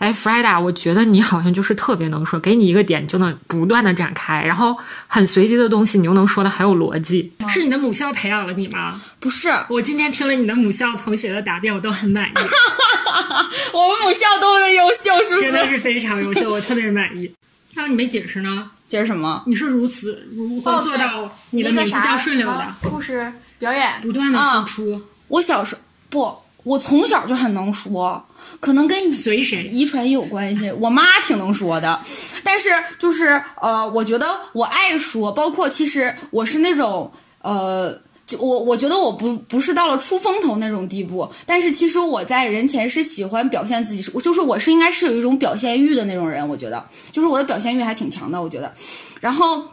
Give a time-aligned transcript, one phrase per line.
[0.00, 4.74] 哎 f r e d a 我觉得你好像就是特别能说，给你一个点就能不断的展开，然后
[5.06, 7.30] 很随机的东西你又能说的很有逻辑。
[7.46, 8.98] 是你的母校培养了你吗？
[9.20, 12.32] 不是，我今天听了你的母校同学的答辩，我都很满意。
[13.74, 15.52] 我们母校都很优秀，是不是？
[15.52, 17.30] 真的是非常优秀，我特别满意。
[17.76, 18.70] 还有你没解释呢？
[18.88, 19.42] 解释什么？
[19.46, 22.66] 你是如此如何做到你的每次叫顺溜的？
[22.82, 25.02] 故事表演不断的输出。
[25.28, 28.26] 我小时候不，我从小就很能说，
[28.60, 30.70] 可能跟随谁遗传也有关系。
[30.80, 32.00] 我妈挺能说的，
[32.44, 38.00] 但是就是呃，我觉得我爱说，包括其实我是那种呃。
[38.38, 48.72] 我我觉得我不不是到了出风头那种地步，但是其实我在人前是喜欢表现自己，是就是我是应该是有一种表现欲的那种人，我觉得就是我的表现欲还挺强的，我觉得。
[49.20, 49.64] 然后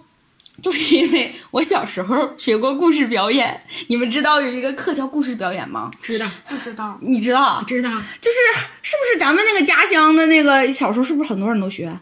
[0.62, 5.92] 就是因为我小时候学过故事表演，你们知道有一个课叫故事表演吗？
[6.02, 6.98] 知道，不知道？
[7.02, 7.64] 你知道？
[7.64, 7.90] 知道。
[8.20, 8.38] 就是
[8.82, 12.00] 是不是咱们那个家乡的那个小时候是不是很多人都学？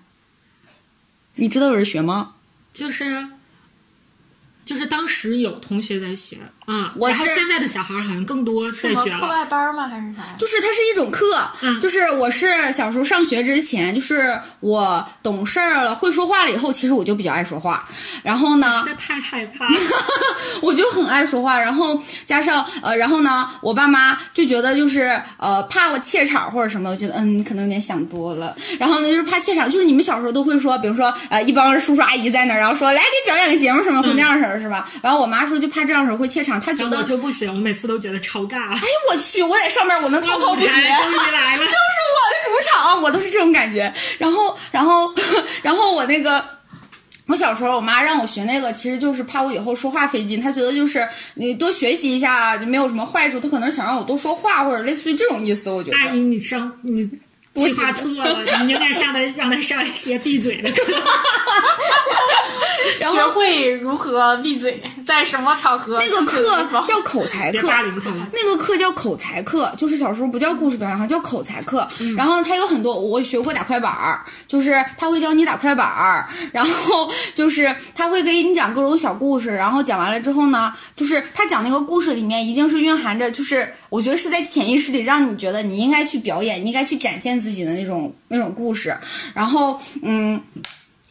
[1.35, 2.35] 你知道有人学吗？
[2.73, 3.27] 就是。
[4.65, 6.37] 就是当时有同学在学，
[6.67, 9.11] 嗯，我是现在的小孩好像更多在学。
[9.19, 9.87] 课外班吗？
[9.87, 10.23] 还是啥？
[10.37, 11.23] 就是它是一种课，
[11.61, 17.87] 嗯，就是我是小时候上学之前，就是我懂事儿了，会说话了以后，其实我就比较爱说话。
[18.23, 18.83] 然后呢？
[18.97, 19.67] 太害怕。
[20.61, 28.55] 我就很爱说话，然后加上呃，然后呢，我爸妈就觉得就是呃，怕我怯场或者什么，我觉得嗯，你可能有点想多了。
[28.79, 34.55] 然后呢，就是怕怯场，就是你们小时候都会说，比如说呃，一帮叔叔阿姨在那儿，然后说来给表演个节目什么，会那样式儿。
[34.55, 34.87] 是吧？
[35.01, 38.71] 然后我妈说，就怕这样式儿会怯场，她觉得我就不行，我每次都觉得超尬。
[38.71, 39.41] 哎呦我去！
[39.41, 41.65] 我在上面我能滔滔不绝，就是我的
[42.45, 43.93] 主场，我都是这种感觉。
[44.17, 45.13] 然后，然后，
[45.61, 46.43] 然后我那个，
[47.27, 50.41] 我小时候我妈让我学那个，其实就是怕我以后说话费劲。
[50.41, 55.69] 她觉得就是你多学习一下就没有什么坏处，她可能想让我多说话或者类似于这种意思。
[55.69, 57.09] 我觉得阿姨，你生你。
[57.55, 60.93] 计划错了，你应该上他让他上一些闭嘴的课，
[62.99, 65.97] 学会如何闭嘴，在什么场合？
[65.99, 66.43] 那个课
[66.85, 67.69] 叫口才课，
[68.33, 71.87] 那个课叫口才课，就是小时候不叫故事表演，哈，叫口才课。
[72.17, 87.44] 然后他有很多，我学过打快板儿，就是他会教你打快板儿，然后就是他会给你讲各种小故事，然后讲完了之后呢，就是他讲那个故事里面一定是蕴含着，就是我觉得是在潜意识里让你觉得你应该去表演，你应该去展现。
[87.45, 88.97] 自己的那种那种故事，
[89.35, 90.41] 然后嗯，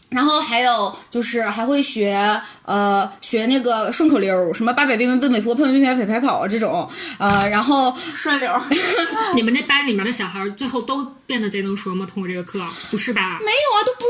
[0.08, 8.50] 然后还有就是还会学呃学那个顺口溜，什么八百兵奔北坡，奔奔奔北北跑啊这种呃，然后 顺溜。
[9.36, 12.04] 你们那班里面的小孩最后都变得贼能说吗？
[12.12, 12.60] 通过这个课？
[12.90, 13.38] 不是吧？
[13.40, 14.04] 没有啊，都不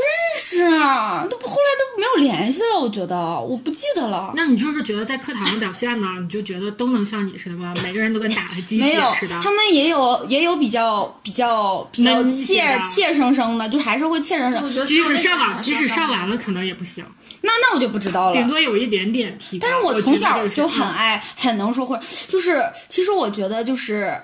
[0.57, 2.79] 认识，都不后来都没有联系了。
[2.79, 4.31] 我觉得我不记得了。
[4.35, 7.73] 那你就是觉得在课堂上表现呢，你就觉得都能像你似的吗？
[7.83, 9.39] 每个人都跟打了鸡血似的。
[9.41, 14.85] 他们也有也有比较比较比较怯怯生生的，就还是会怯生生。
[14.85, 17.05] 即使上完，即使上完了，可能也不行。
[17.41, 18.33] 那那我就不知道了。
[18.33, 19.67] 顶多有一点点提高。
[19.67, 24.15] 但是我从小就很爱很能说，或者就是其实我觉得就是。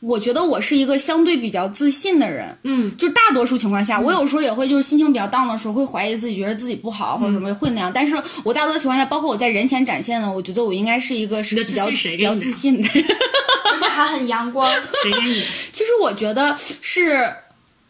[0.00, 7.90] 我觉得我是一个相对比较自信的人，嗯，就大多数情况下，我有时候也会就是心情比较 down 的时候，会怀疑自己，觉得自己不好或者什么会那样。
[7.92, 8.14] 但是
[8.44, 12.88] 我大多情况下，包括我在人前展现的，我觉得我应该是一个是比较比较自信的，
[13.72, 14.72] 而且还很阳光。
[15.02, 15.42] 谁给你？
[15.72, 17.32] 其实我觉得是，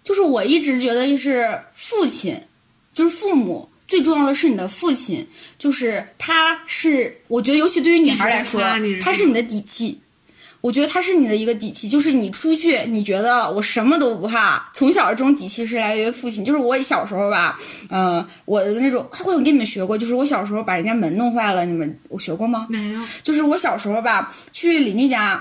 [0.02, 2.40] 就是我一直觉得就是父亲，
[2.94, 8.62] 就是父母最重要的是你的父亲，就是他是我觉得尤其对于女孩来说，
[9.02, 10.00] 他是你的底气。
[10.60, 14.68] 我觉得他是你的一个底气，就是你出去，你觉得我什么都不怕。
[14.74, 17.56] 从小这种底气是来源于父亲，就是我小时候吧，
[17.90, 22.66] 嗯，我的那种，我有给你们学过，就是我小时候把人家门弄坏了，你们我学过吗？
[22.68, 23.00] 没有。
[23.22, 25.40] 就是我小时候吧，去邻居家，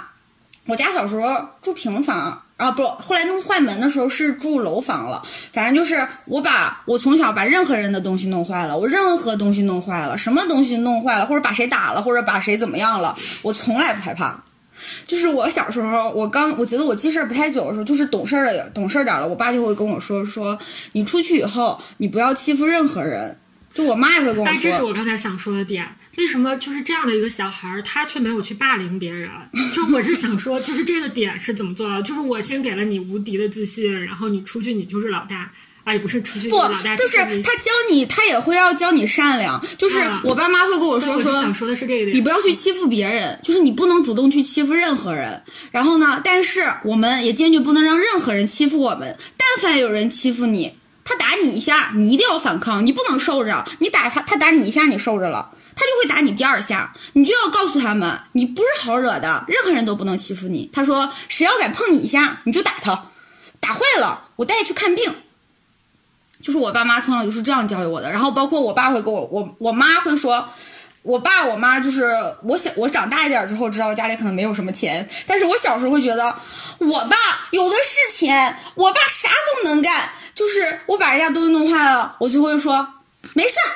[0.67, 5.23] 我家小时候住平房啊，不，后来弄坏门的时候是住楼房了。
[5.51, 14.43] 反正就是我把我从小把任何人的东西弄坏了，我任何东西弄坏了，什么东西弄坏了，或者把谁打了，或者把谁怎么样了，我从来不害怕。
[15.05, 20.57] 就是我小时候，我刚我觉得我记事儿不太久的时候，就是懂事儿了，懂事儿点儿了，我爸就会跟我说说，
[20.93, 23.37] 你出去以后，你不要欺负任何人。
[23.73, 24.47] 就我妈也会跟我说。
[24.47, 25.87] 哎，这是我刚才想说的点，
[26.17, 29.29] 为什么就是这样的一个小孩儿，他却没有去霸凌别人？
[29.75, 32.01] 就我是想说，就是这个点是怎么做到？
[32.01, 35.51] 就是我先给了你无敌的自信，然后你出去你就是老大。
[35.87, 36.57] 啊，也不是出去不，
[36.97, 39.65] 就是他教你，他也会要教你善良。
[39.77, 45.41] 就是我爸妈会跟我说说，想说的是这个，你不要去欺负别人，就是你不能主动去欺负任何人。
[45.71, 49.17] 然后呢，但是我们也坚决不能让任何人欺负我们。
[49.37, 53.63] 但凡有人欺负你，他打你一下，你一定要反抗，你不能受着。
[53.79, 60.69] 你打他，他打你一下，你受着了，他就会打你第二下，你就要告诉他们，你不是好惹的，任何人都不能欺负你。
[60.73, 63.05] 他说，谁要敢碰你一下，你就打他，
[63.61, 65.13] 打坏了，我带去看病。
[66.43, 70.47] 就是我爸妈从小就是这样教育我的，然后包括我爸会跟我，我我妈会说，
[71.01, 72.05] 我爸我妈就是
[72.43, 76.35] 我小我长大一点之后知道家里可能没有什么钱，但是我小时候会觉得
[76.79, 77.17] 我爸
[77.51, 82.87] 有的是钱，我爸啥都能干，就是我把人家东西弄坏了，我就会说
[83.33, 83.69] 没事儿，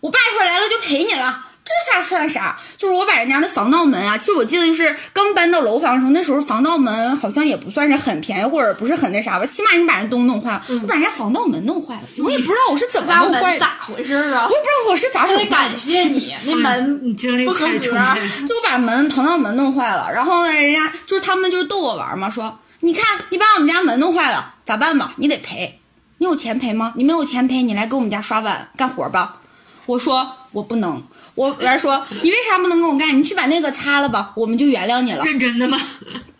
[0.00, 1.45] 我爸一会儿来了就赔你了。
[1.66, 2.56] 这啥算啥？
[2.78, 9.44] 就是我把人家的防盗门啊，其实我记得就是刚搬到楼房的时候，那时候防盗门好像也不算是很便宜，或者不是很那啥吧。
[9.44, 14.46] 起码你把人东西弄坏了，我把人家防盗门弄坏了，我也不知道我是怎么弄坏，咋回事啊？
[14.46, 17.80] 我也不知道我是咋得感谢你， 那门你经历不合格，
[18.46, 25.14] 就我把门防盗门弄坏了，然后呢，人家就是他们就是逗我玩嘛，说你看你把我们家门弄坏了，咋办吧？
[25.16, 25.80] 你得赔，
[26.18, 26.92] 你有钱赔吗？
[26.96, 29.38] 你没有钱赔，你来给我们家刷碗干活吧。
[29.86, 31.02] 我说我不能。
[31.36, 33.16] 我来说，你为啥不能跟我干？
[33.16, 35.24] 你去把那个擦了吧，我们就原谅你了。
[35.24, 35.80] 认真的吗？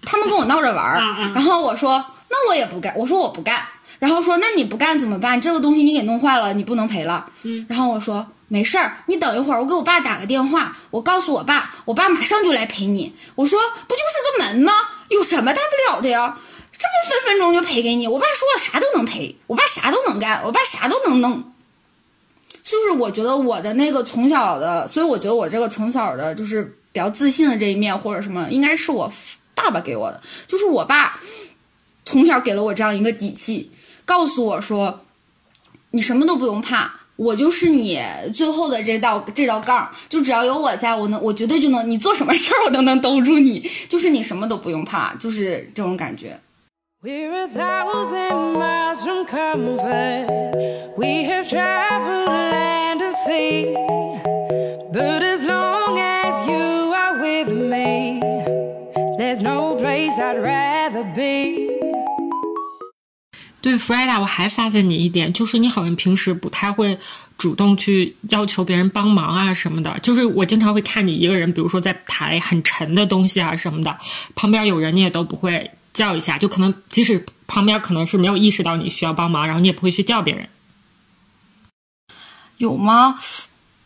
[0.04, 0.98] 他们跟我闹着玩儿，
[1.34, 3.64] 然后我说那我也不干，我说我不干，
[3.98, 5.40] 然后说那你不干怎么办？
[5.40, 7.26] 这个东西你给弄坏了，你不能赔了。
[7.42, 13.14] 嗯，然后我说没事儿，你等一会儿，我给我爸打个电话，我告诉我爸，我爸马上就来赔你。
[13.34, 14.72] 我说不就是个门吗？
[15.10, 16.38] 有什么大不了的呀？
[16.72, 18.06] 这不分分钟就赔给你。
[18.06, 21.52] 我爸说了啥都能赔，我爸啥都能干，我爸啥都能弄。
[22.68, 29.12] 就是我觉得我的那个从小的，所以我觉得我这个从小的，就是比较自信的这一面或者什么，应该是我
[29.54, 30.20] 爸爸给我的。
[30.48, 31.20] 就是我爸
[32.04, 33.70] 从小给了我这样一个底气，
[34.04, 35.04] 告诉我说，
[35.92, 38.02] 你什么都不用怕，我就是你
[38.34, 46.40] 最后的这道这道杠，就只要有我在，我能我绝对就能，你做什么事儿我都能兜住你，就是你什么都不用怕，就是这种感觉。
[47.06, 50.26] We're a thousand miles from comfort.
[50.98, 53.76] We have traveled land and sea.
[54.92, 58.20] But as long as you are with me,
[59.18, 61.78] there's no place I'd rather be.
[63.60, 66.98] 对 f r e d a 我还发现你一点，就是你好像平时不太会
[67.38, 69.96] 主动去要求别人帮忙啊什么的。
[70.00, 73.96] 就是我经常会看你一个人，比如说在抬很沉的东西啊什么的，
[74.34, 80.46] 旁边有人你也都不会叫一下，就可能即使旁边可能是没有意识到你需要帮忙，然后你也不会去叫别人。
[82.58, 83.18] 有吗？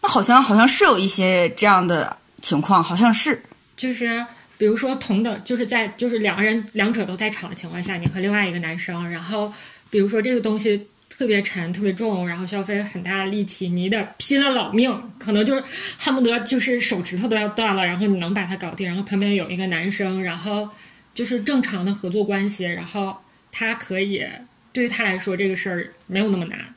[0.02, 3.44] 那好像好像是有一些这样的情况，好像是。
[3.76, 4.26] 就是
[4.58, 9.52] 比如说同等，就是在就是两个人两者都在场的情况下，你和另外一个男生，然后
[9.88, 15.62] 比如说这个东西特别沉、特别重，然后消费很大的力气，你得拼了老命，可能就是
[15.98, 18.86] 恨不得就是手指头都要断了，然后你能把它搞定。
[18.86, 20.68] 然后旁边有一个男生，然后。
[21.14, 23.18] 就是正常的合作关系，然后
[23.50, 24.26] 他可以
[24.72, 26.74] 对于他来说这个事儿没有那么难。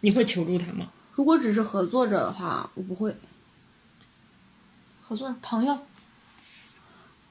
[0.00, 0.88] 你会求助他吗？
[1.12, 3.14] 如果只是合作者的话，我不会。
[5.06, 5.78] 合作朋友，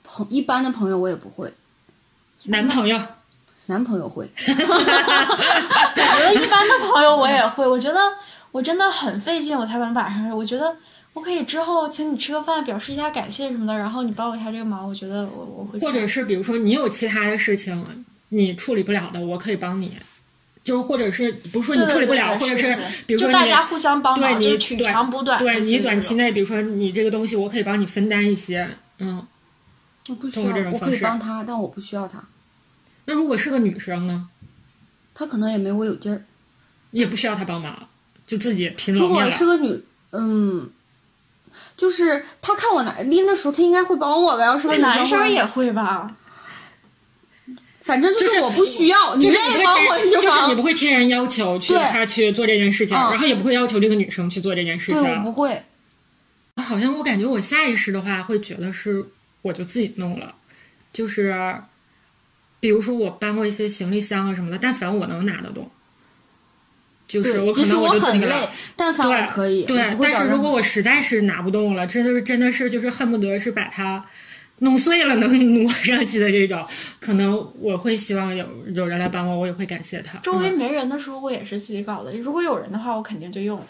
[0.03, 1.53] 朋一般的朋友我也不会。
[2.45, 2.99] 男朋友，
[3.67, 4.29] 男朋友会。
[4.37, 4.45] 我觉
[6.23, 7.67] 得一般的朋友我也会。
[7.67, 7.99] 我觉得
[8.51, 10.29] 我真的很费劲，我才能把上。
[10.29, 10.77] 我觉得。
[11.13, 15.79] 我可以之后请你吃个饭，表示一下感谢什么的，然后你帮我一下这个忙，我觉得我我会。
[15.79, 19.97] 或者是比如说你有其他的事情你处理不了的，我可以帮你，
[20.63, 25.37] 就是或者是不是说你处理不了，或者是比如说大家互相帮忙，对你取长补短。
[25.37, 28.67] 对你短期内，比如说你这个东西，我可以帮你分担一些，
[28.99, 29.27] 嗯。
[30.09, 32.23] 我不需要，我可以帮他，但我不需要他。
[33.05, 34.29] 那如果是个女生呢？
[35.13, 36.23] 她可能也没我有劲儿，
[36.89, 37.87] 也不需要他帮忙，
[38.25, 40.71] 就自己拼了如果是个女，嗯。
[41.75, 44.45] 就是他看我拿拎的时候，他应该会帮我吧？
[44.45, 46.15] 要是个男生也会吧。
[47.81, 50.51] 反正就是我不需要，你愿意帮我就帮。
[50.51, 55.01] 你不会天然要求去他去做这件事情，然后也不会要求这个女生去做这件事情。
[55.01, 55.63] 对，不会。
[56.57, 59.03] 好像我感觉我下意识的话会觉得是
[59.41, 60.35] 我就自己弄了，
[60.93, 61.55] 就是
[62.59, 65.69] 比如说我搬过一些行李箱啊什么的，但凡我能拿得动。
[67.11, 69.65] 就是我可能我很累，但凡我可以。
[69.65, 74.05] 对，但是如果我实在是拿不动了，真的是真的是就是恨不得是把它
[74.59, 76.65] 弄碎了能 挪上去的这种，
[76.99, 80.17] 可能我会希望有有人来帮我，我也会感谢他。
[80.19, 82.13] 周围没人的时候，我也是自己搞的。
[82.13, 83.61] 如果有人的话，我肯定就用。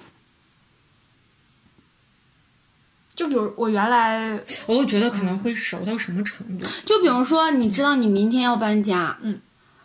[3.14, 6.66] 就比如我原来，我觉得可能会熟到什么程度？
[6.86, 9.40] 就比如说，你知道你明天要搬家，嗯，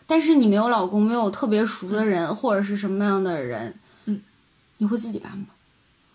[0.07, 4.21] 但是你没有老公，没有特别熟的人，或者是什么样的人，嗯，
[4.79, 5.47] 你会自己搬吗？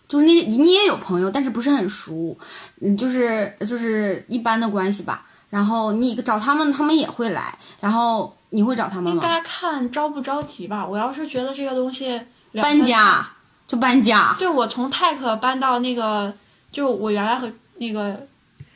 [0.08, 2.36] 就是你你也有朋友，但是不是很熟，
[2.80, 5.26] 嗯，就是就是一般的关系吧。
[5.48, 7.58] 然后你找他们，他们也会来。
[7.80, 9.10] 然后你会找他们吗？
[9.12, 10.86] 应该看着不着急吧。
[10.86, 12.20] 我要是觉得这个东西
[12.54, 13.26] 搬家
[13.66, 14.34] 就搬家。
[14.38, 16.32] 对，我从泰克搬到那个，
[16.70, 18.26] 就我原来和那个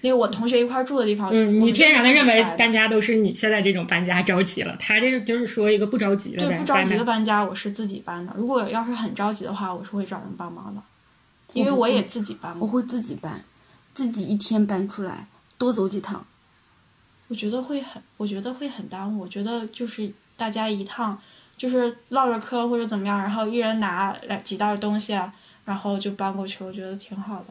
[0.06, 1.30] 那个我同学一块住的地方。
[1.32, 6.46] 嗯，你天然的认为搬家都是你现在这种搬家着急了，他这个就是说一个不着急的。
[6.46, 8.32] 对，不着急的搬家，我是自己搬的。
[8.36, 10.80] 如果要是很着急的话，我是会找人帮忙的。
[11.52, 13.42] 因为我也自己搬，我会自己搬，
[13.94, 15.26] 自己一天搬出来，
[15.58, 16.24] 多走几趟。
[17.28, 19.22] 我觉得会很，我觉得会很耽误。
[19.22, 21.18] 我觉得就是大家一趟，
[21.56, 25.18] 就是唠着嗑或者怎么样，然后一人拿来几袋东西，
[25.64, 27.46] 然后就搬过去，我觉得挺好的。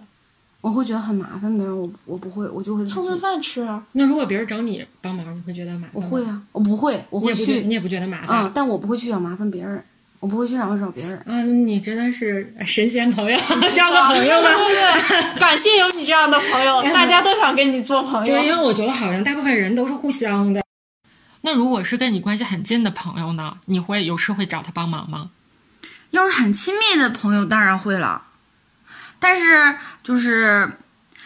[0.66, 3.62] 我会觉得很麻烦，别人我我不会，我就会蹭顿饭吃。
[3.62, 3.86] 啊。
[3.92, 5.92] 那如果别人找你帮忙，你会觉得麻烦？
[5.94, 7.62] 我会啊，我不会，我会去。
[7.62, 8.44] 你也不觉得麻烦？
[8.44, 9.86] 嗯，但我不会去找麻烦别人。
[10.20, 11.22] 我不会去，找找别人。
[11.28, 13.38] 嗯，你真的是神仙朋友，
[13.76, 14.50] 交个朋友吧。
[15.40, 18.34] 感谢有你这样的朋友，大家都想跟你做朋友。
[18.34, 20.64] 对，因为我觉得好像大部分人都是互相的。
[21.42, 23.58] 那如果是跟你关系很近的朋友呢？
[23.66, 25.30] 你会有事会找他帮忙吗？
[26.10, 28.24] 要是很亲密的朋友，当然会了。
[29.26, 30.78] 但是就是，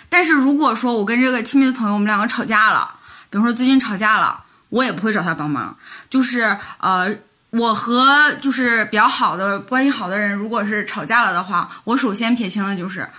[0.07, 2.91] 但是如果说我跟这个亲密的朋友，我们两个吵架了，
[3.29, 5.75] 比如说最近吵架了，我也不会找他帮忙。
[6.09, 7.13] 就是呃。
[7.51, 13.09] 我和就是比较好的关系好的人，如果是吵架了的话，我首先撇清的就是，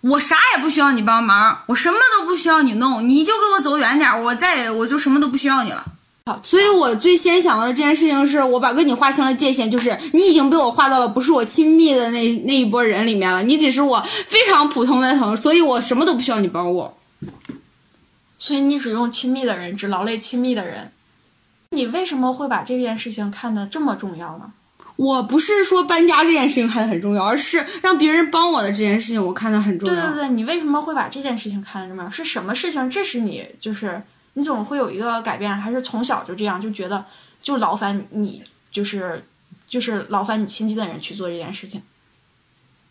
[0.00, 5.84] 我啥也不需要你帮忙，我什么都不需要你弄，你就给我走远点，我再我就什么都不需要你了。
[6.28, 16.98] 好，所以我最先想到的这件事情是，我把跟你划清了界限，就是你已经被我划到了不是我亲密的那那一波人里面了，你只是我非常普通的朋友，所以我什么都不需要你帮我。
[18.36, 20.92] 所以你只用亲密的人，只劳累亲密的人。
[21.70, 24.52] 你为什么会把这件事情看得这么重要呢？
[24.96, 29.94] 我不是说搬家这件事情看得很重要，而是让别人帮我的这件事情我看得很重要。
[29.94, 32.10] 对对对，你为什么会把这件事情看得这么重要？
[32.10, 32.90] 是什么事情？
[32.90, 34.02] 致使你就是
[34.38, 37.04] 你总会有一个改变，还是从小就这样就觉得
[37.42, 38.40] 就劳烦你，
[38.70, 39.26] 就是
[39.66, 41.82] 就是劳烦你亲近的人去做这件事情，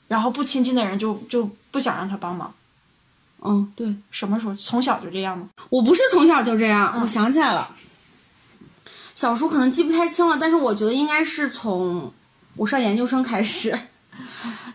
[0.10, 2.54] 然后不亲近的人就就不想让他帮忙。
[3.42, 5.48] 嗯，对，什么时候从小就这样吗？
[5.70, 7.74] 我不是从小就这样，我想起来了。
[9.16, 12.12] 小时候可能记不太清了，但是我觉得应该是从
[12.58, 13.80] 我上研究生开始，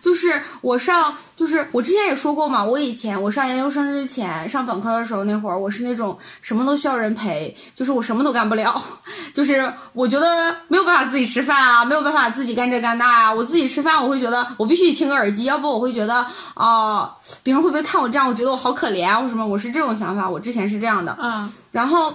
[0.02, 8.82] 就是我上，就是我之前也说过嘛，我以前我上研究生之前上本科的时候那会儿，我是那种什么都需要人陪，就是我什么都干不了，
[9.32, 22.12] 就是我觉得没有办法自己吃饭啊，没有办法自己干这干那啊，我自己吃饭我会觉得我必须得听个耳机，要不我会觉得啊，别人会不会看我这样，我觉得我好可怜啊，或什么，我是这种想法，我之前是这样的，嗯，然后。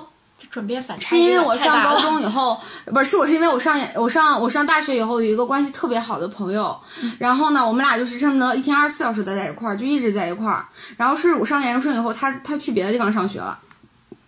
[0.49, 6.77] 转变反差是因为我上高中以后，不是，是我是因为我上我上我上大学以后有一个关系特别好的朋友，
[7.17, 10.65] 然后呢，我们俩就是恨不得一天二十四小时待在一块儿，就一直在一块儿。
[10.95, 13.57] 然后是我上研究生以后，他他去别的地方上学了，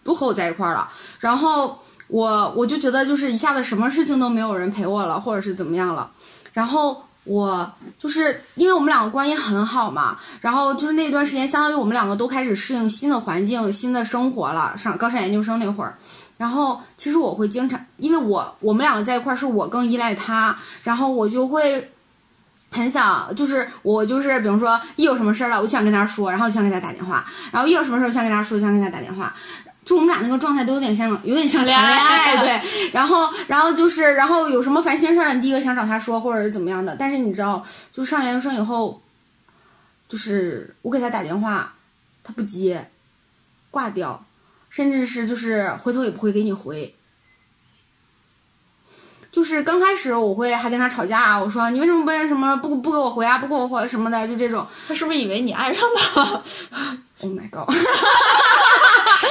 [0.04, 0.90] 不和我在一块儿了。
[1.20, 6.10] 然后我我就觉得就是一下子什么事情都没有人陪我了，或者是怎么样了。
[6.54, 14.76] 然后我就是因为我们两个关系很好嘛，然后就是那段时间，相当于我们两个都开始适应新的环境、新的生活了。
[14.78, 15.96] 上刚上研究生那会儿。
[16.38, 21.92] 然后其实我会经常，因为我我们两个在一块儿，是我更依赖他，然后我就会
[22.72, 29.36] 很想，就是我就是比如说一有什么事儿了，我就想跟他说，然后就想给他打电话，然后一有什么事儿想跟他说，就想跟他打电话，
[29.90, 32.92] 就我们俩那个状态都有点像，有点像谈恋爱， 对。
[32.92, 36.96] 然后然后就是，然后有什么烦心事儿，你第一个想找他说，或者是怎么样的。
[36.96, 39.02] 但是你知道，就上研究生以后，
[40.08, 41.74] 就是我给他打电话，
[42.24, 42.92] 他不接，
[43.72, 44.24] 挂掉。
[44.70, 46.94] 甚至是就是回头也不会给你回，
[49.32, 54.68] 就是刚开始我会还跟他吵架，我说你为什么不什么不不给我回啊，不给我回什么的，就这种。
[54.88, 56.44] 他是不是以为你爱上他了
[57.22, 57.68] ？Oh my god！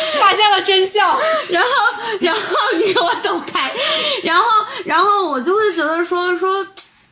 [0.20, 1.06] 发现了真相，
[1.50, 1.68] 然后
[2.20, 2.40] 然后
[2.76, 3.72] 你给我走开，
[4.22, 4.44] 然后
[4.84, 6.66] 然后我就会觉得说说。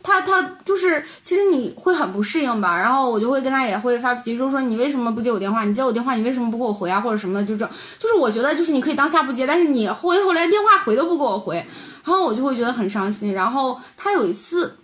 [0.09, 5.65] 他他就是，其实你会很不适应吧，然后我就会跟他也会发脾气，就说你为什么不接我电话？
[5.65, 7.01] 你接我电话，你为什么不给我回啊？
[7.01, 11.57] 或者什么的，就这，就是我觉得就是你可以当下不接，但是你回头连电话回都不给我回，
[12.05, 13.35] 然后我就会觉得很伤心。
[13.35, 14.79] 然后他有一次，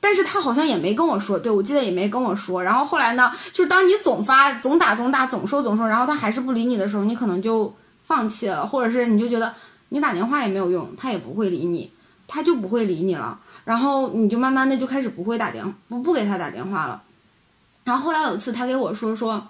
[0.00, 2.62] 但是他好像也没跟我说，对我记得也没跟我说。
[2.62, 9.54] 然后后来呢，就是当你总发总打总打总说总说，然后他还是不理你的时候，你可能就放弃了，或者是你就觉得
[9.90, 11.92] 你打电话也没有用，他也不会理你，
[12.26, 13.38] 他就不会理你了。
[13.64, 17.02] 然后你就慢慢的就开始不会打电话不不给他打电话了，
[17.84, 19.46] 然后后来有一次他给我说说，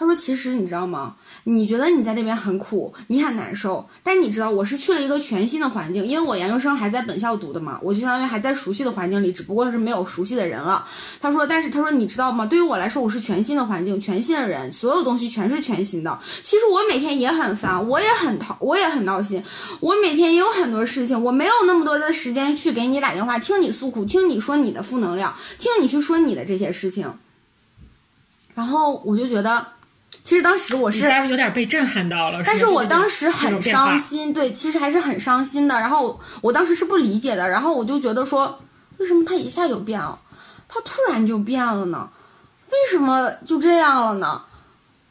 [0.00, 1.14] 他说其实你知道吗？
[1.44, 10.88] 你觉得你在那边很苦，你很难受，但你知道我是去了一个全新的环境，因为我研究生还在本校读的嘛，我就相当于还在熟悉的环境里，只不过是没有熟悉的人了。
[11.20, 12.46] 他说，但是他说你知道吗？
[12.46, 16.18] 对于我来说，我是全新的环境，全新的人，所有东西全是全新的。
[16.42, 19.44] 其实我每天也很烦，我也很讨，我也很闹心，
[19.80, 27.12] 我每天也有很多事情，我没有那么多的时间去给你打电话，听你诉苦，听你说你的负能量，听你去说你的这些事情。
[28.54, 29.66] 然后我就觉得。
[30.30, 35.74] 其实当时我是有点被震撼到了，但是我当时很伤心，对，其实还是很伤心的。
[35.80, 38.60] 然后我当时是不理解的，然后我就觉得说，
[38.98, 40.16] 为什么他一下就变了，
[40.68, 42.08] 他突然就变了呢？
[42.68, 44.42] 为什么就这样了呢？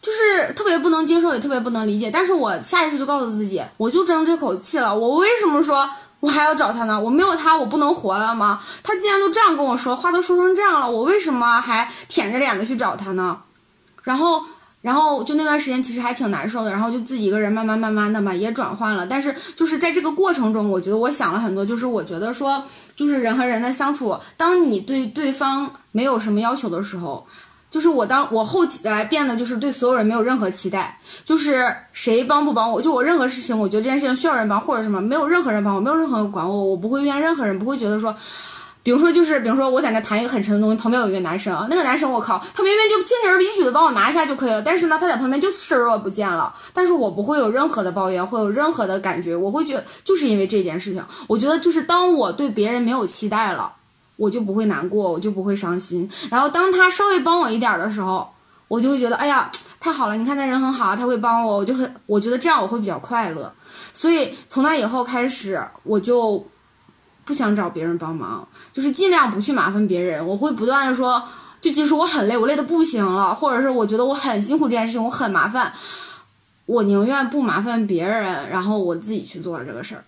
[0.02, 2.10] 就是特别不能接受，也特别不能理解。
[2.10, 4.98] 但是我下意识就告诉自己，我就争这口气了。
[4.98, 5.90] 我为什么说
[6.22, 6.98] 我还要找他呢？
[6.98, 8.62] 我没有他，我不能活了吗？
[8.82, 13.42] 他既然都这样跟我说话，都说成这样了，我为什么还舔着脸的去找他呢？
[14.04, 14.46] 然后。
[14.82, 22.64] 然后就那段时间其实还挺难受的，然后就自己一个人慢慢慢慢的嘛也转换了，但是就是在这个过程中，我觉得我想了很多，就是我觉得说，
[22.96, 27.28] 就是人和人的相处，当你对对方没有什么要求的时候，
[27.70, 38.16] 就是我当我后来变得就是对所有人没有任何期待，就是谁帮不帮我，就我任何事情，我觉得这件事情需要人帮或者什么，没有任何人帮我，没有任何人管我，我不会怨任何人，不会觉得说。
[38.82, 46.54] 比如说，就是比如说，我在那谈一个很沉的东西，旁边有一个男生啊，那个男生我靠，他明明就轻而易举的帮我拿一下就可以了，但是呢，他在旁边就视而不见了。
[46.74, 53.72] 但是我不会有任何的抱怨，会有任何的感觉，我会觉得就是因为这件事情，我觉得就是当我对别人没有期待了，
[54.16, 56.10] 我就不会难过，我就不会伤心。
[56.32, 58.28] 然后当他稍微帮我一点的时候，
[58.70, 63.52] 我就会觉得，哎呀，太好了，你看他人很好，他会帮我，我就很，我觉得这样我会比较快乐。
[63.94, 66.44] 所以从那以后开始，我就。
[67.30, 70.26] 不想找别人帮忙，就是尽量不去麻烦别人。
[70.26, 71.24] 我会不断的说，
[71.62, 75.72] 就即使我很累，我累的不行了，或者是我觉得我很辛苦这件事情，我很麻烦，
[76.66, 80.04] 我宁愿不麻烦别人，然后我自己去做这个事儿。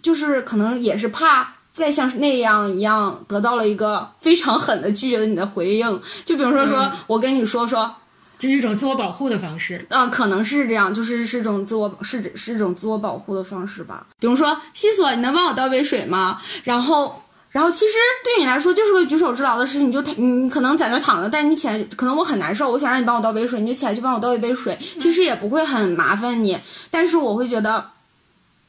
[0.00, 6.00] 就是可能也是怕再像那样一样得到了一个非常狠的拒绝你的回应。
[6.24, 7.96] 就比如说，说我跟你说说。
[8.42, 14.04] 就是一种自我保护的方式，嗯，可能是这样，就是是种自我是是种自我保护的方式吧。
[14.18, 16.42] 比如说，西索，你能帮我倒杯水吗？
[16.64, 17.92] 然后，然后其实
[18.24, 26.58] 对你来说就是个举手之劳的事情，你就你可能在那躺着，但是你起来，可能我很难受，我想让你帮我倒杯水，你就起来去帮我倒一杯水，其实也不会很麻烦你，
[26.90, 27.90] 但是我会觉得，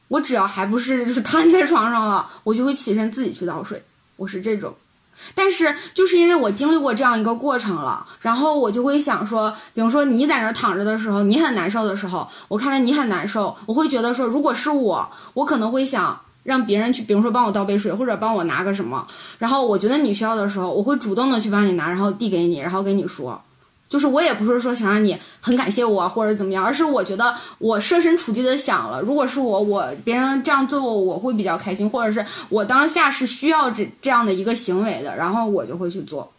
[0.09, 3.83] 我只要还不是就是瘫在床上了，我就会起身自己去倒水，
[4.17, 4.75] 我是这种。
[5.35, 23.41] 但是就是因为我经历过这样一个过程了，然后我就会想说，比如说你在那躺着的时候，你很难受的时候，我看到你很难受，我会觉得说，如果是我，我可能会想让别人去，比如说帮我倒杯水，或者帮我拿个什么，然后我觉得你需要的时候，我会主动的去帮你拿，然后递给你，然后跟你说。
[23.93, 36.33] 就是我也不是说想让你很感谢我或者怎么样，而是我觉得我设身处地的想了，如果是我，我别人这样对我，我会比较开心，或者是我当下是需要这这样的一个行为的，然后我就会去做。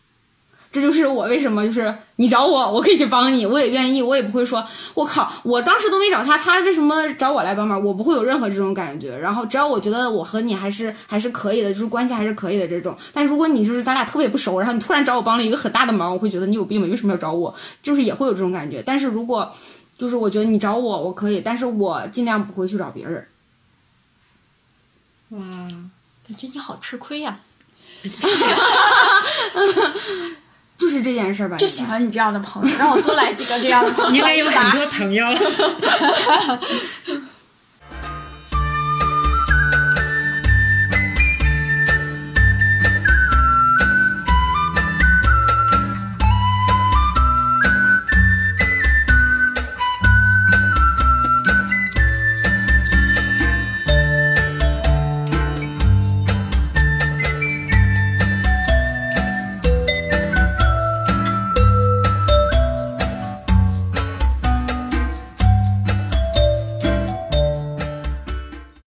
[0.74, 7.80] 这就是我为什么就是你找我，我可以去帮你，我也愿意，我也不会说，我靠，我当时都没找他，他为什么找我来帮忙？
[7.80, 9.16] 我不会有任何这种感觉。
[9.16, 12.98] 然后只要我觉得我和你还是还是可以的，就是关系还是可以的这种。
[13.12, 16.88] 但如果你就是咱俩特别不熟，然后你突然找我帮了一个很大的忙，我会觉得你有病吧？
[16.88, 17.54] 为什么要找我？
[17.80, 18.82] 就是也会有这种感觉。
[18.84, 19.48] 但是如果
[19.96, 23.24] 就是我觉得你找我，我可以，但是我尽量不会去找别人。
[25.28, 25.38] 哇，
[26.26, 27.38] 感觉你好吃亏呀。
[30.76, 34.10] 就是这件事儿吧，就喜欢你这样的朋友，让我多来几个这样的朋友。
[34.16, 35.26] 应该有很多朋友。